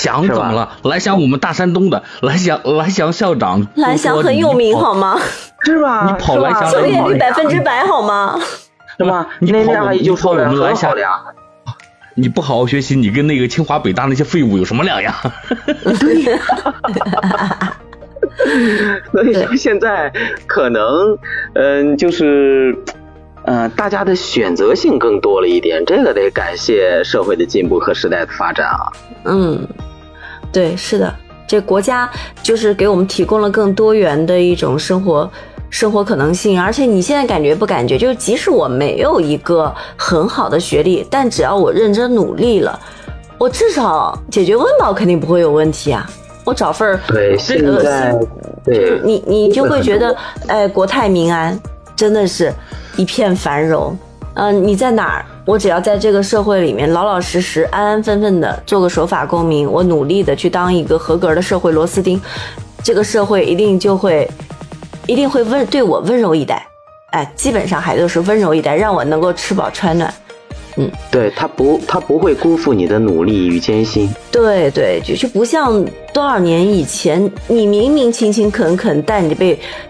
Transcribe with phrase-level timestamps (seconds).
[0.00, 0.78] 翔怎么了？
[0.84, 3.66] 蓝翔我们大山东的蓝翔，蓝翔校长。
[3.74, 5.18] 蓝翔很有名好吗？
[5.62, 6.06] 是吧？
[6.06, 8.40] 你跑蓝翔，就业率百分之百好吗？
[8.96, 9.28] 是吧？
[9.40, 11.20] 你那阿姨就跑我们蓝翔呀。
[12.14, 15.14] 你不好好学习，你跟那个清华北大那些废物有什么两样？
[16.00, 16.38] 对呀。
[19.12, 20.12] 所以说现在
[20.46, 21.16] 可能，
[21.54, 22.76] 嗯，就是，
[23.44, 28.92] 嗯，大家的选择性更多了一点，这个得感谢社会的进步和时代的发展啊。
[29.24, 29.66] 嗯，
[30.52, 31.14] 对，是的，
[31.46, 32.10] 这国家
[32.42, 35.30] 就是给我们提供了更多元的一种生活
[35.70, 37.96] 生活可能性，而且你现在感觉不感觉？
[37.96, 42.78] 就是即使我没有一个很好的学历，但只要我认真努力了，
[43.38, 46.08] 我至少解决温饱肯定不会有问题啊。
[46.44, 48.18] 我找份儿，对，现在，
[48.64, 50.16] 对，你你就会觉得，
[50.48, 51.56] 哎，国泰民安，
[51.94, 52.52] 真的是
[52.96, 53.96] 一片繁荣。
[54.34, 55.24] 嗯，你在哪儿？
[55.50, 62.20] 我只要在这个社会里面老老实实、安安分分的做个守法公民，我努力的去当一个合格的社会螺丝钉，
[62.84, 64.30] 这个社会一定就会，
[65.08, 66.64] 一定会温对我温柔以待。
[67.10, 70.14] 哎，基本上还都是温柔以待，让我能够吃饱穿暖。
[70.76, 74.08] 嗯，对他不，他不会辜负你的努力与艰辛。
[74.30, 79.89] 对对，就就不像多少年以前，你明明勤勤恳恳，但你被，呃，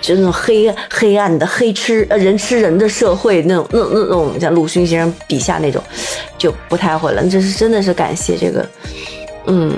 [0.00, 5.82] 就那种黑黑暗的黑吃呃人吃人的社会那种那那种像鲁迅先生笔下那种，
[6.36, 7.22] 就不太会了。
[7.28, 8.68] 这是真的是感谢这个，
[9.46, 9.72] 嗯，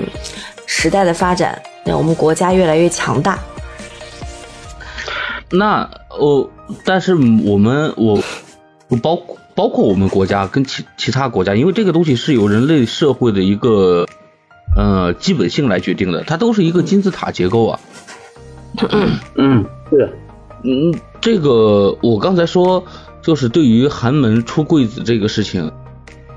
[0.65, 3.39] 时代的发展，让我们国家越来越强大。
[5.51, 6.49] 那哦，
[6.85, 8.21] 但是我们我
[9.01, 9.37] 包括。
[9.53, 14.07] 包括我们国家跟其其他国家，因为这个东西是由人类社会的一个
[14.77, 17.79] 呃基本性来决定的，它都是一个金字塔结构啊。
[19.35, 20.09] 嗯，是。
[20.63, 22.83] 嗯，这个我刚才说，
[23.21, 25.71] 就是对于寒门出贵子这个事情，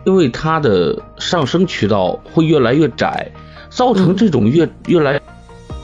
[0.07, 3.31] 因为它的上升渠道会越来越窄，
[3.69, 5.21] 造成这种越越来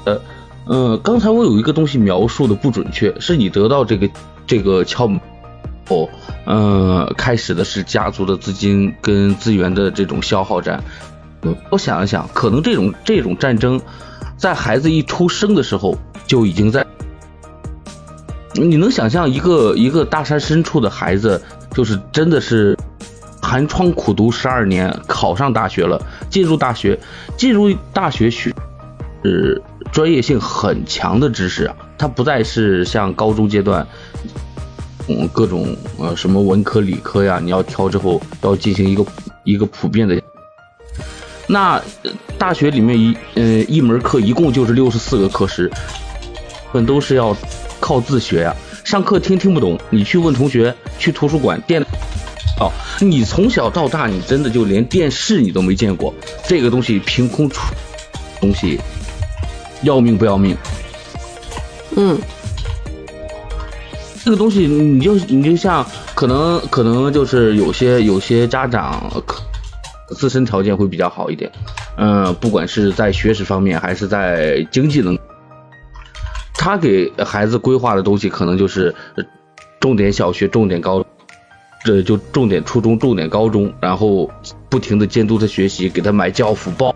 [0.05, 0.21] 呃
[0.67, 4.09] 呃，刚才我有一个东西描述的不准确，是你得到这个
[4.47, 5.21] 这个窍门。
[5.89, 6.09] 哦，
[6.47, 10.83] 嗯，开始的是家族的资金跟资源的这种消耗战。
[11.43, 13.79] 嗯，我想一想，可能这种这种战争，
[14.39, 15.95] 在孩子一出生的时候
[16.27, 16.87] 就已经在。
[18.55, 21.41] 你能想象一个一个大山深处的孩子，
[21.73, 22.77] 就是真的是
[23.41, 26.99] 寒窗苦读十二年，考上大学了，进入大学，
[27.37, 28.53] 进入大学学，
[29.23, 29.63] 是
[29.93, 33.87] 专业性很强的知识啊，它不再是像高中阶段。
[35.09, 39.05] 嗯，各种呃什么文科理科呀，你要挑之后要进行一个
[39.43, 40.21] 一个普遍的。
[41.49, 41.83] 那
[42.39, 45.69] 大学里面一呃一门课一共就是六十四个课时，
[46.73, 47.37] 本都是要
[47.91, 48.55] 靠自学呀。
[48.85, 51.83] 上课听听不懂，你去问同学，去图书馆电
[52.61, 52.71] 哦，
[53.01, 56.15] 你从小到大你真的就连电视你都没见过，
[56.47, 57.61] 这个东西凭空出
[58.41, 58.79] 东西，
[59.83, 60.57] 要命不要命？
[61.97, 62.17] 嗯。
[64.23, 65.85] 这个东西，你就你就像
[66.15, 69.11] 可能可能就是有些有些家长
[70.11, 71.51] 自身条件会比较好一点，
[71.97, 75.19] 嗯，不管是在学识方面还是在经济能，
[76.63, 78.95] 他给孩子规划的东西可能就是
[79.81, 81.03] 重点小学、重点高，
[81.87, 84.31] 这就重点初中、重点高中，然后
[84.69, 86.95] 不停的监督他学习，给他买教辅包。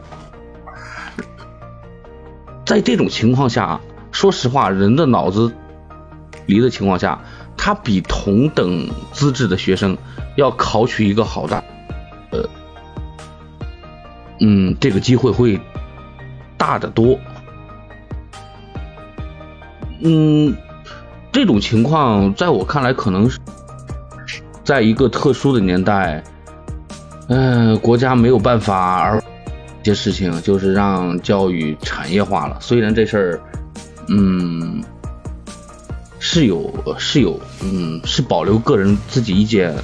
[2.67, 3.81] 在这种情况下，
[4.13, 5.51] 说实话，人的脑子。
[6.45, 7.23] 离的情况下，
[7.57, 9.97] 他比同等资质的学生
[10.37, 11.65] 要考取一个好的，
[12.33, 12.47] 呃，
[14.41, 15.59] 嗯，这个机会会
[16.59, 17.19] 大得多。
[20.05, 20.55] 嗯，
[21.33, 23.39] 这种情况在我看来，可能是
[24.63, 26.23] 在一个特殊的年代，
[27.29, 29.19] 嗯，国家没有办法而
[29.83, 32.57] 一些事情，就是让教育产业化了。
[32.61, 33.41] 虽然这事儿，
[34.09, 34.83] 嗯。
[36.27, 39.75] 是有是有，嗯，是保留个人自己意见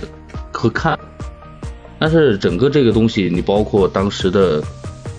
[0.51, 0.99] 和看，
[1.99, 4.61] 但是整个这个东西，你包括当时的，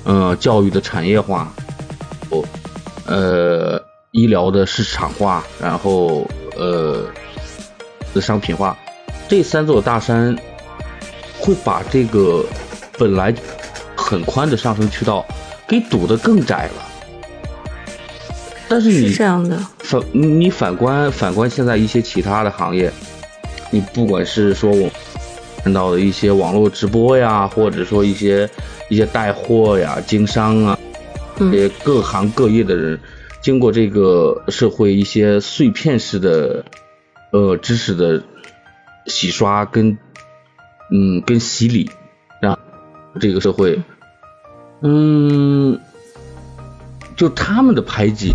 [0.04, 1.54] 呃，教育的产业化，
[2.32, 2.44] 我，
[3.06, 3.81] 呃，
[4.12, 6.28] 医疗的市场化，然后
[6.58, 7.06] 呃
[8.14, 8.78] 的商品化，
[9.30, 10.38] 这三座大山
[11.40, 12.46] 会把这个
[12.98, 13.34] 本来
[13.96, 15.26] 很宽的上升渠道
[15.66, 16.88] 给堵得更窄了。
[18.68, 19.58] 但是你这样的。
[19.80, 22.92] 反你反观反观现在一些其他的行业，
[23.70, 24.90] 你不管是说我
[25.64, 28.50] 看到的一些网络直播呀，或者说一些
[28.90, 30.78] 一些带货呀、经商啊，
[31.38, 33.00] 这些各行各业的人，
[33.42, 36.66] 经过这个社会一些碎片式的
[37.32, 38.24] 呃知识的
[39.08, 39.98] 洗刷跟
[40.92, 41.90] 嗯跟洗礼，
[42.42, 42.58] 让
[43.20, 43.82] 这个社会
[44.82, 45.80] 嗯。
[47.18, 48.34] 就他们的排挤，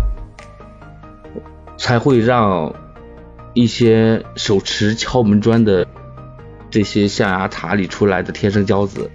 [1.77, 2.73] 才会让
[3.53, 5.85] 一些手持敲门砖的
[6.71, 9.11] 这些象牙塔里出来的天生骄子，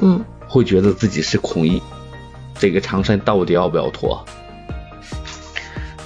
[0.00, 1.82] 嗯，会觉得自己是孔乙，
[2.54, 4.24] 这个长衫到底要不要脱？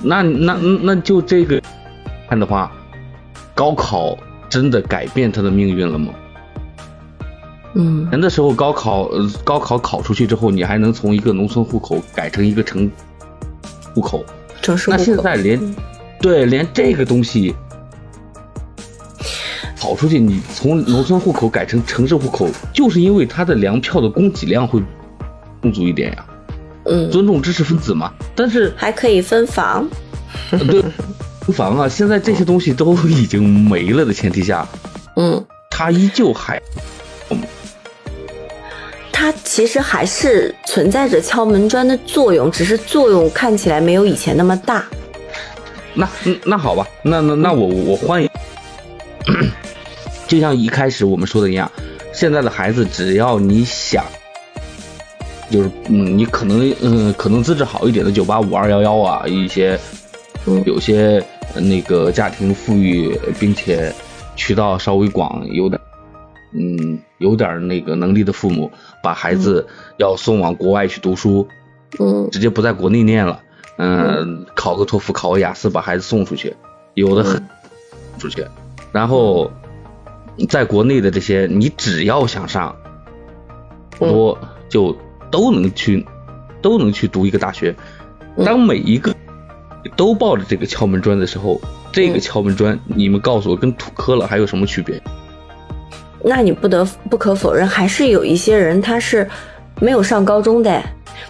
[0.03, 1.61] 那那那就这个
[2.29, 2.71] 看的话，
[3.55, 4.17] 高考
[4.49, 6.13] 真的改变他的命运了吗？
[7.75, 12.91] 嗯，那时候高考，呃，高考考出去之后，你还能从一个农村户口改成一个城
[13.95, 14.25] 户口。
[14.63, 14.99] 城市户口。
[14.99, 15.75] 那现在连，
[16.21, 17.55] 对，连这个东西
[19.79, 24.83] 跑出去，你从农村户口改成城市户口，就是因为它的粮票的供给量会
[25.63, 26.27] 充足一点呀。
[26.89, 28.13] 嗯，尊重知识分子嘛。
[28.35, 29.89] 但是还可以分房。
[30.51, 30.83] 对，
[31.41, 34.67] 分房啊，现在这些东西都已经没了的前提下，
[35.17, 36.61] 嗯，它依旧还。
[39.13, 44.85] 它其实还是存在着敲门砖的作用，只是作用看起来没有以前那么大。
[45.95, 46.09] 那
[46.45, 48.31] 那好吧，那那那我我换一，
[50.29, 51.69] 就像一开始我们说的一样，
[52.13, 54.05] 现在的孩子只要你想，
[55.51, 59.79] 就是嗯，你可能嗯可能资质好一点的九八五二幺幺啊，一些
[60.65, 61.25] 有些
[61.55, 63.93] 那个家庭富裕并且
[64.37, 65.81] 渠道稍微广，有点。
[66.51, 68.71] 嗯，有点那个能力的父母，
[69.03, 69.69] 把孩子
[69.99, 71.47] 要送往国外去读书，
[71.99, 73.43] 嗯，直接不在国内念了，
[73.77, 76.57] 嗯，考个托福，考个雅思，把孩子送出去，
[76.95, 77.47] 有的很
[78.19, 78.47] 出去，
[78.93, 79.51] 然后
[80.49, 82.75] 在国内的这些，你只要想上，
[83.99, 84.39] 我
[84.71, 84.97] 就
[85.31, 86.07] 都能去，
[86.61, 87.75] 都能去读一个大学。
[88.45, 89.15] 当每一个
[89.97, 91.61] 都抱着这个敲门砖的时候，
[91.93, 95.01] 这个敲门砖，你们告诉我，跟土磕了还有什么区别？
[96.23, 99.29] 那你不得不可否认，还是有一些人他是
[99.81, 100.83] 没有上高中的。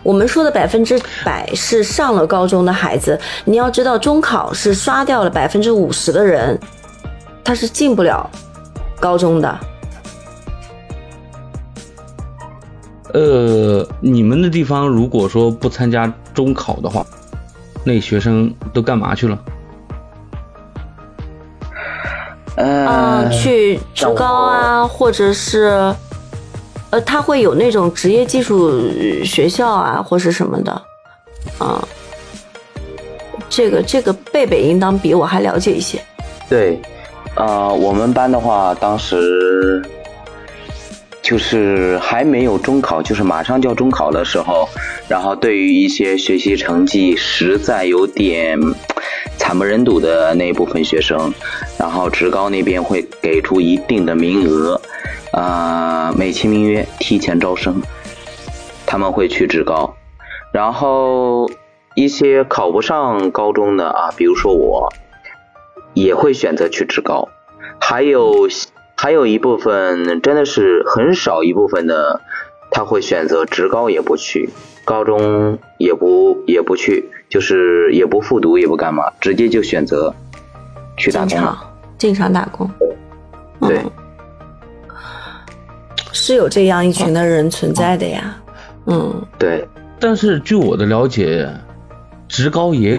[0.02, 6.58] 我们说的百分之百是上了高中的孩子，你要知道中考是刷掉了百分之五十的人，
[7.42, 8.28] 他是进不了
[9.00, 9.60] 高中的。
[13.18, 17.04] 呃，你们的地方如果说不参加中考的话，
[17.82, 19.36] 那学生都干嘛去了？
[22.54, 25.92] 呃，去职高啊，或者是，
[26.90, 28.80] 呃，他会有那种职业技术
[29.24, 30.72] 学校啊，或是什么的，
[31.58, 31.82] 啊，
[33.48, 36.00] 这个这个贝贝应当比我还了解一些。
[36.48, 36.80] 对，
[37.34, 39.82] 呃，我们班的话，当时
[41.28, 44.66] 就是还没有中考，就是马上就要中考的时候，
[45.08, 48.58] 然后对于一些学习成绩实在有点。
[49.36, 51.32] 惨不忍睹的那一部分学生，
[51.78, 54.80] 然后职高那边会给出一定的名额，
[55.32, 57.80] 啊，美其名曰提前招生，
[58.84, 59.94] 他们会去职高，
[60.52, 61.48] 然后
[61.94, 64.92] 一些考不上高中的啊，比如说我，
[65.94, 67.28] 也会选择去职高，
[67.80, 68.48] 还有
[69.00, 72.20] 还有一部分真的是很少一部分的，
[72.72, 74.50] 他会选择职高也不去，
[74.84, 77.08] 高中也不也不去。
[77.28, 80.12] 就是也不复读也不干嘛，直接就选择
[80.96, 81.28] 去打工。
[81.28, 81.58] 进厂，
[81.98, 82.68] 进厂打工。
[83.60, 83.84] 对，
[86.12, 88.34] 是有这样一群的人存在的呀。
[88.86, 89.68] 嗯，对。
[90.00, 91.46] 但是据我的了解，
[92.28, 92.98] 职高也，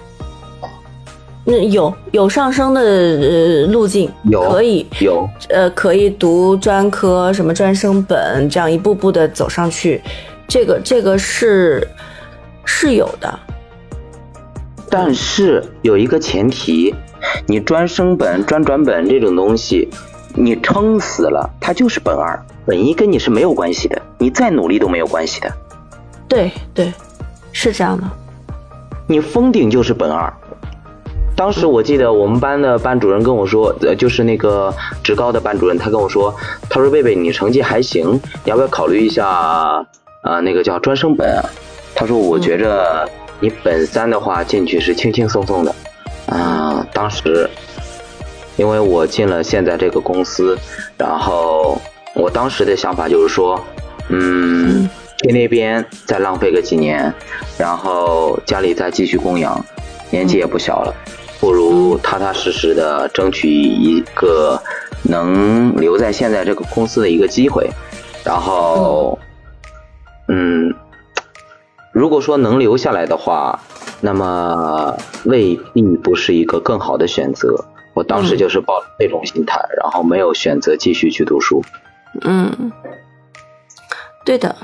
[1.44, 10.02] 那有有上升的呃路径，有可以有呃可以读专科什么专升本，这样一步步的走上去，
[10.46, 11.86] 这个这个是
[12.64, 13.38] 是有的。
[14.90, 16.94] 但是有一个前提，
[17.46, 19.88] 你专升本、专转本这种东西，
[20.34, 25.50] 你撑死了，它就是本二，本一跟你是没有关系的，你再努力都没有关系的。
[26.28, 26.92] 对对，
[27.50, 28.04] 是这样的。
[29.06, 30.32] 你封顶就是本二。
[31.40, 34.70] 当时我记得我们班的班主任跟我说，呃，就是那个
[35.02, 36.34] 职高的班主任，他跟我说，
[36.68, 39.86] 他说贝贝你成绩还行，要不要考虑一下啊？
[40.44, 41.42] 那个叫专升本。
[41.94, 43.08] 他说我觉着。
[43.42, 45.74] 你本三的话进去是轻轻松松的，
[46.26, 47.48] 啊，当时，
[48.58, 50.58] 因为我进了现在这个公司，
[50.98, 51.80] 然后
[52.14, 53.58] 我当时的想法就是说，
[54.10, 54.86] 嗯，
[55.22, 57.10] 去那边再浪费个几年，
[57.56, 59.58] 然后家里再继续供养，
[60.10, 60.94] 年纪也不小了，
[61.40, 64.60] 不如踏踏实实的争取一个
[65.02, 67.68] 能留在现在这个公司的一个机会，
[68.24, 69.18] 然后，
[70.28, 70.72] 嗯。
[71.92, 73.58] 如果说能留下来的话，
[74.00, 77.64] 那么未必不是一个更好的选择。
[77.94, 81.64] 我当时就是抱这种心态，然后没有选择继续去读书。
[82.22, 82.70] 嗯，
[84.24, 84.54] 对的，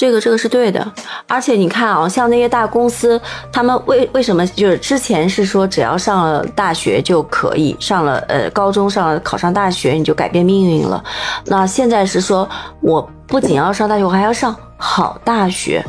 [0.00, 0.82] 这个这个是对的，
[1.28, 3.20] 而且你看啊，像那些大公司，
[3.52, 11.04] 他们为为什么就是之前是说只要上了大学就可以上了呃高中上了考上大学你就改变命运了，
[11.44, 12.48] 那现在是说
[12.80, 15.84] 我不仅要上大学，我还要上好大学，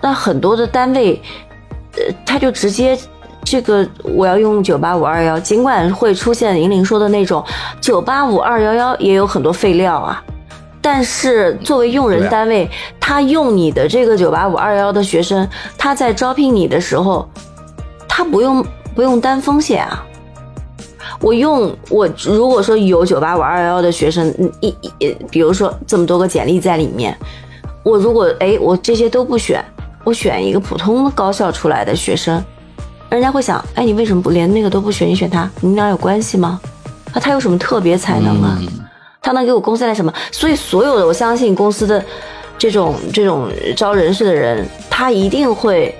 [0.00, 1.20] 那很多的单位，
[1.96, 2.96] 呃他就直接
[3.42, 7.44] 这个我要用九八五二幺，尽管会出现银铃说的那种
[7.80, 10.22] 九八五二幺幺也有很多废料啊。
[10.82, 12.68] 但是作为用人单位，
[12.98, 15.46] 他用你的这个九八五二幺幺的学生，
[15.76, 17.28] 他在招聘你的时候，
[18.08, 20.04] 他不用不用担风险啊。
[21.20, 27.14] 我用我如果说有九八五二幺幺的学生，一一比如说这么多个简历在里面，
[27.82, 29.62] 我如果哎我这些都不选，
[30.02, 32.42] 我选一个普通高校出来的学生，
[33.10, 36.58] 人家会想，哎你为什么不连那个都不选，你选他，你们俩有关系吗？
[37.12, 38.58] 啊他有什么特别才能啊？
[39.22, 40.12] 他能给我公司带来什么？
[40.32, 42.02] 所以所有的，我相信公司的
[42.58, 45.94] 这种这种招人事的人，他一定会，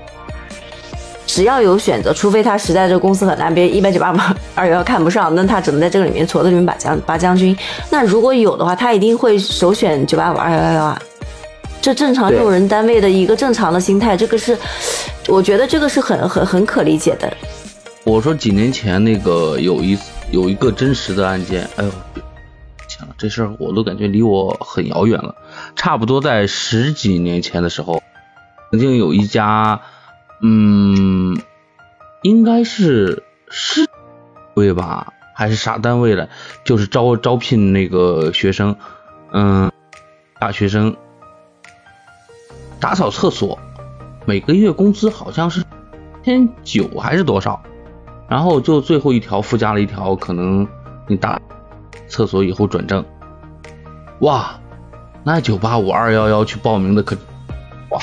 [1.26, 4.16] 只要有选择，除非他实在这个公司很烂，别一百九八五
[4.54, 7.56] 二幺幺看不上，那他只能在这个里面矬子里面拔将拔将军。
[7.90, 11.00] 那如果有的话，他一定会首选九八五二幺幺幺啊。
[11.82, 14.56] 这正常用人单位的一个正常的心态，这个是，
[15.28, 17.32] 我觉得这个是很很很可理解的。
[18.04, 19.98] 我说几年前那个有一
[20.30, 21.90] 有一个真实的案件，哎呦。
[23.16, 25.34] 这事儿我都感觉离我很遥远了，
[25.76, 28.02] 差不多在十几年前的时候，
[28.70, 29.80] 曾经有一家，
[30.42, 31.40] 嗯，
[32.22, 33.88] 应该是市
[34.54, 36.28] 位吧，还是啥单位的，
[36.64, 38.76] 就是招招聘那个学生，
[39.32, 39.70] 嗯，
[40.38, 40.96] 大学生
[42.80, 43.58] 打扫厕所，
[44.26, 45.64] 每个月工资好像是
[46.24, 47.62] 千九还是多少，
[48.28, 50.66] 然后就最后一条附加了一条，可能
[51.06, 51.40] 你打。
[52.10, 53.02] 厕所以后转正，
[54.20, 54.50] 哇，
[55.24, 57.16] 那九八五二幺幺去报名的可，
[57.90, 58.00] 哇，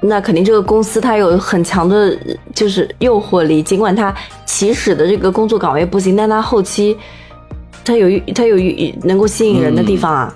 [0.00, 2.16] 那肯定这个公司它有很强的，
[2.54, 3.62] 就是诱惑力。
[3.62, 4.14] 尽管它
[4.44, 6.96] 起始的这个工作岗位不行，但它后期
[7.84, 8.56] 它有它有
[9.02, 10.34] 能够吸引人的地方啊，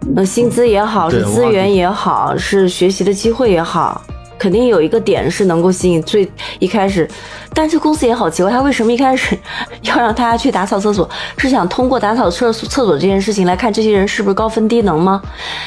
[0.00, 4.02] 那薪资也好，是资源也好，是学习的机会也好。
[4.38, 7.08] 肯定有一个点是能够吸引最一开始，
[7.54, 9.38] 但这公司也好奇怪，他为什么一开始
[9.82, 11.08] 要让大家去打扫厕所？
[11.38, 15.22] 是想通过打扫厕厕所这件事情来看这些人是不是高分低能吗？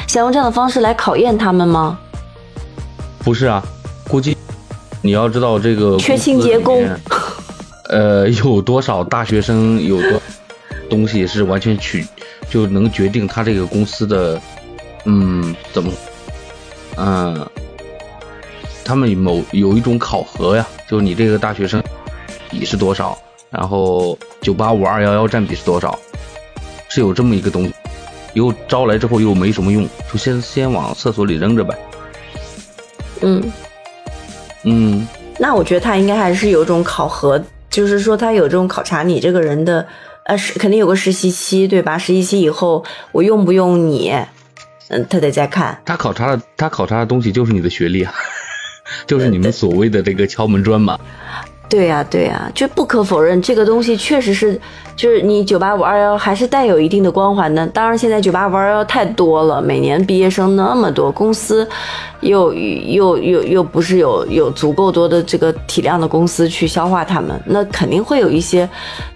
[0.07, 1.97] 想用这样的方式来考验他们吗？
[3.19, 3.63] 不是啊，
[4.07, 4.37] 估计
[5.01, 6.87] 你要知道这个缺清洁工，
[7.89, 10.21] 呃，有多少大学生有多
[10.89, 12.05] 东西是完全取
[12.49, 14.39] 就能决定他这个公司的，
[15.05, 15.91] 嗯，怎么，
[16.97, 17.47] 嗯。
[18.87, 21.83] 他们某有一种考核呀，就是你这个大学生
[22.49, 23.17] 比是多少，
[23.49, 25.99] 然后九八五二幺幺占比是多少，
[26.87, 27.73] 是有这么一个东西。
[28.33, 31.77] 又招来之后又没什么用，就先先往厕所里扔着呗。
[33.19, 33.51] 嗯
[34.63, 35.05] 嗯，
[35.37, 39.85] 那我觉得他应该还是有种考核，就是说他有这种考察你这个人的，
[40.27, 41.97] 呃，是肯定有个实习期，对吧？
[41.97, 44.13] 实习期以后我用不用你，
[44.87, 45.77] 嗯，他得再看。
[45.83, 48.13] 他考察的他考察的东西就是你的学历啊。
[49.05, 50.97] 就是你们所谓的这个敲门砖嘛？
[51.69, 54.57] 对呀，对呀，就不可否认，这个东西确实是，
[54.95, 57.67] 就是你九八五二幺还是带有一定的光环的。
[57.67, 61.67] 当然，现在九八五二幺太多了，每年毕业生那么多，公司
[62.21, 68.69] 又又又又不是有有足够多的这个体量的公司去消化他们，那肯定会有一些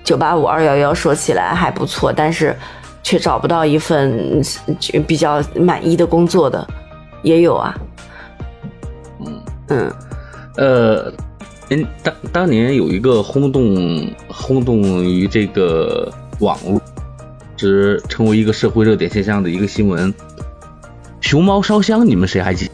[0.03, 2.53] 九八五二幺幺说起来还不错，但是
[3.01, 4.41] 却找不到一份
[5.07, 6.67] 比较满意的工作的，
[7.21, 7.73] 也有啊。
[9.71, 9.93] 嗯，
[10.57, 11.13] 呃，
[12.03, 16.81] 当当年有一个轰动轰动于这个网络，
[17.55, 20.13] 是成为一个社会热点现象的一个新闻。
[21.21, 22.69] 熊猫烧香，你们谁还记？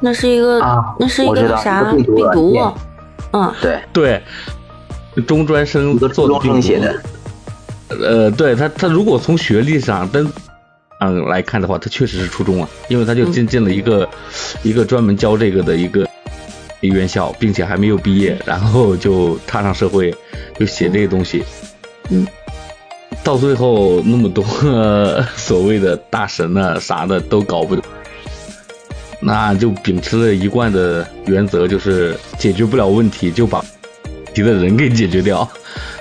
[0.00, 0.60] 那是一个，
[0.98, 2.54] 那是一个啥病毒？
[3.32, 4.22] 嗯，对对，
[5.22, 6.74] 中专生做的病毒。
[7.88, 10.30] 呃，对他，他如果从学历上跟。
[11.06, 14.08] 嗯，来看的话，他确实是初中啊，因为他就进进了一个
[14.62, 16.08] 一个专门教这个的一个
[16.80, 20.14] 院校，并且还没有毕业，然后就踏上社会，
[20.58, 21.44] 就写这个东西。
[22.10, 22.26] 嗯，
[23.22, 24.44] 到最后那么多
[25.36, 27.76] 所谓的大神啊啥的都搞不，
[29.20, 33.64] 那就秉持了一贯的原则，就是解决不了问题就把
[34.34, 35.48] 提的人给解决掉，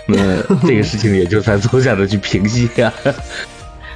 [0.07, 2.91] 那这个事情也就才 坐下的去平息呀。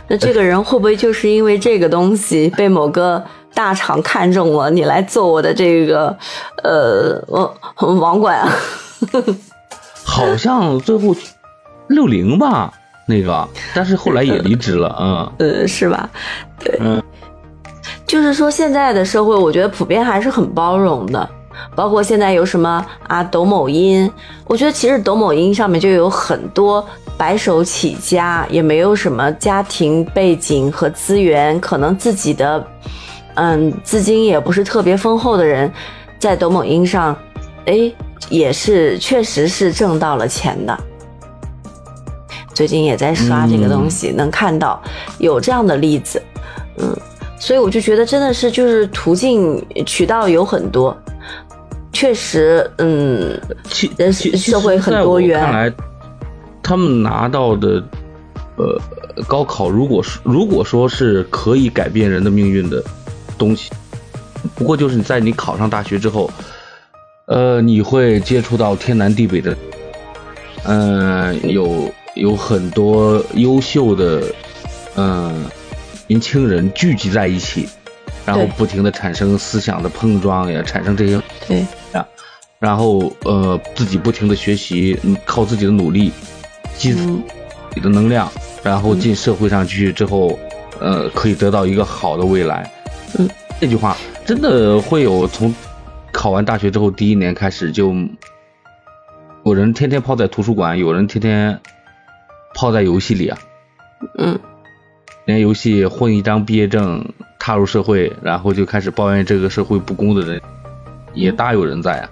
[0.08, 3.24] 那这个人会不会就是因为这个东西被某个
[3.54, 4.70] 大厂看中了？
[4.70, 6.16] 你来做我的这个
[6.64, 8.52] 呃网网管啊？
[10.06, 11.16] 好像最后
[11.88, 12.74] 六零吧，
[13.06, 16.10] 那个，但是后来也离职了，嗯，呃，是吧？
[16.60, 17.02] 对，嗯，
[18.06, 21.30] 就是说现在的社会，我觉得普遍还是很包容的，
[21.76, 24.12] 包括现在有什么啊抖某音，
[24.46, 26.86] 我觉得其实抖某音上面就有很多
[27.18, 32.66] 白手起家，也没有什么家庭背景和资源，可能自己的
[33.36, 35.72] 嗯资金也不是特别丰厚的人，
[36.20, 37.18] 在抖某音上，
[37.66, 37.92] 哎，
[38.30, 40.78] 也是确实是挣到了钱的。
[42.54, 44.82] 最近也在刷这个东西，能看到
[45.20, 46.20] 有这样的例子，
[46.80, 46.96] 嗯，
[47.40, 50.98] 所以我就觉得真的是就是途径渠道有很多，
[51.98, 55.40] 确实，嗯，其人其社会很多元。
[55.40, 55.74] 看来，
[56.62, 57.84] 他们拿到的
[58.56, 58.80] 呃
[59.28, 62.84] 高考，如果是如果说是可以改变人的命运的
[63.36, 63.72] 东西，
[64.54, 66.30] 不过就是你在你考上大学之后，
[67.26, 69.58] 呃，你会接触到天南地北的，
[70.66, 74.22] 嗯、有有很多优秀的
[74.98, 75.46] 嗯、
[76.06, 77.68] 年轻人聚集在一起，
[78.24, 81.66] 然后不停的产生思想的碰撞呀，产生这些对，
[82.60, 86.12] 然后呃自己不停的学习，嗯靠自己的努力
[86.76, 87.24] 积自嗯。
[87.74, 88.28] 己的能量，
[88.64, 90.40] 然后进社会上去之后，
[90.80, 92.72] 呃可以得到一个好的未来。
[93.20, 93.30] 嗯，
[93.62, 93.96] 这句话
[94.26, 95.54] 真的会有从
[96.12, 97.94] 考完大学之后第一年开始就
[99.46, 101.60] 有人天天泡在图书馆，有人天天
[102.56, 103.38] 泡在游戏里啊，
[104.18, 104.40] 嗯，
[105.26, 107.06] 连游戏混一张毕业证
[107.38, 110.42] 踏入社会，然后就开始抱怨这个社会不公的人
[111.14, 112.10] 也大有人在啊。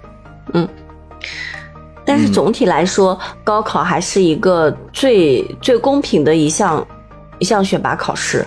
[2.04, 6.86] 但是总体来说，高考还是一个最最公平的一项
[7.38, 8.46] 一项选拔考试。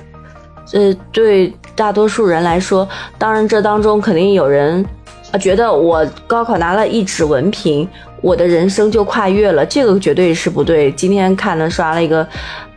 [0.66, 2.88] 这对大多数人来说，
[3.18, 4.86] 当然这当中肯定有人
[5.32, 7.88] 啊觉得我高考拿了一纸文凭，
[8.22, 10.92] 我的人生就跨越了，这个绝对是不对。
[10.92, 12.26] 今天看了刷了一个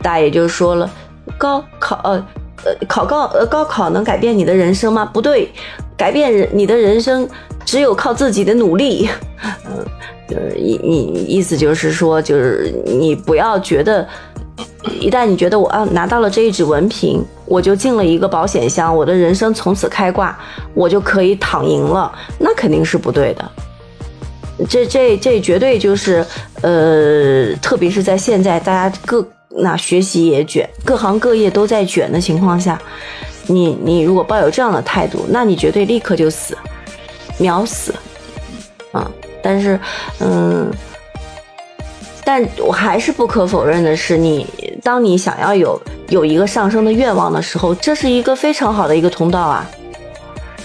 [0.00, 0.90] 大爷就说了，
[1.36, 2.26] 高考呃
[2.64, 5.04] 呃考高呃高考能改变你的人生吗？
[5.04, 5.52] 不对，
[5.96, 7.28] 改变人你的人生
[7.64, 9.08] 只有靠自己的努力。
[9.66, 9.84] 嗯，
[10.28, 14.06] 就是意你意思就是说，就是你不要觉得，
[15.00, 20.38] 一旦你觉得我啊拿到了这一纸文凭，我就进了一个保险箱，我的人生从此开挂，
[20.74, 23.50] 我就可以躺赢了，那肯定是不对的。
[24.68, 26.24] 这这这绝对就是
[26.60, 32.80] 呃，特别是在现在大家各那学习也卷，各行各业都在卷的情况下，
[33.46, 36.56] 你你如果抱有这样的态度，那你绝对立刻就死，
[37.38, 37.94] 秒死
[38.92, 39.10] 啊！
[39.42, 39.78] 但是，
[40.20, 40.70] 嗯，
[42.24, 44.46] 但我还是不可否认的是你，
[44.82, 49.68] 当你想要有有一个上升的愿望的时候，这是一个非常好的一个通道啊，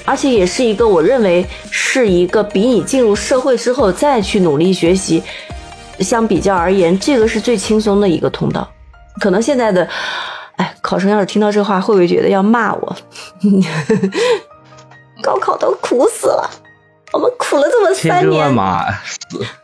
[0.05, 5.23] 而且也是一个我认为是一个比你进入社会之后再去努力学习，
[5.99, 8.69] 相比较而言，这个是最轻松的一个通道。
[9.19, 9.87] 可能现在的，
[10.87, 12.95] 考生要是听到这话，会不会觉得要骂我？
[15.21, 16.49] 高考都苦死了，
[17.11, 18.85] 我们苦了这么千军万三年，马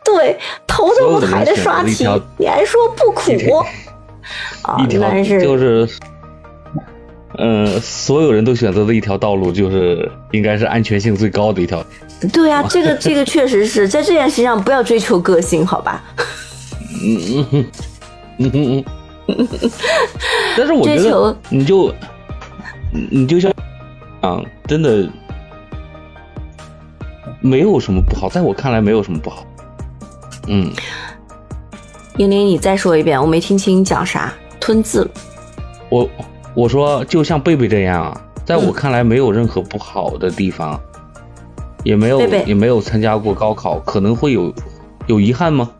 [0.04, 2.06] 对，头都不抬的刷题
[2.36, 3.32] 你还说不苦
[4.62, 5.88] 啊但是就是，
[7.38, 11.82] 嗯、所有人都选择的一条道路，就是应该是安全性最高的一条。
[12.32, 16.02] 对啊，这个这个确实是在这件事上不要追求个性，好吧？
[17.02, 17.66] 嗯嗯
[18.38, 18.84] 嗯嗯。
[20.56, 21.92] 但是我觉得，你就
[22.92, 23.52] 你你就像
[24.20, 25.08] 啊，真的
[27.40, 29.44] 没有什么不好，在我看来没有什么不好。
[30.46, 30.70] 嗯，
[32.18, 35.10] 英林，你再说一遍，我没听清你讲啥，吞字了。
[35.88, 36.08] 我
[36.54, 40.78] 我说就像贝贝这样啊，在我嗯看来没有任何不好的地方，
[41.82, 44.52] 也没有也没有参加过高考，可能会有
[45.06, 45.70] 有遗憾吗？